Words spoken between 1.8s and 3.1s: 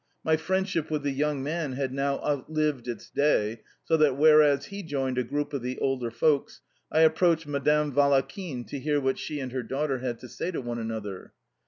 now outlived its